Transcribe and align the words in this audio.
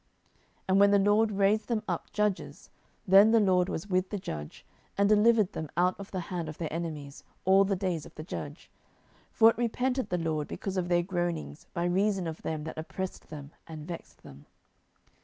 07:002:018 0.31 0.39
And 0.69 0.79
when 0.79 0.89
the 0.89 0.97
LORD 0.97 1.31
raised 1.33 1.67
them 1.67 1.83
up 1.87 2.11
judges, 2.11 2.71
then 3.07 3.29
the 3.29 3.39
LORD 3.39 3.69
was 3.69 3.87
with 3.87 4.09
the 4.09 4.17
judge, 4.17 4.65
and 4.97 5.07
delivered 5.07 5.51
them 5.53 5.69
out 5.77 5.93
of 5.99 6.09
the 6.09 6.21
hand 6.31 6.49
of 6.49 6.57
their 6.57 6.73
enemies 6.73 7.23
all 7.45 7.65
the 7.65 7.75
days 7.75 8.07
of 8.07 8.15
the 8.15 8.23
judge: 8.23 8.71
for 9.31 9.51
it 9.51 9.57
repented 9.59 10.09
the 10.09 10.17
LORD 10.17 10.47
because 10.47 10.75
of 10.75 10.89
their 10.89 11.03
groanings 11.03 11.67
by 11.75 11.85
reason 11.85 12.25
of 12.25 12.41
them 12.41 12.63
that 12.63 12.79
oppressed 12.79 13.27
them 13.29 13.51
and 13.67 13.87
vexed 13.87 14.23
them. 14.23 14.47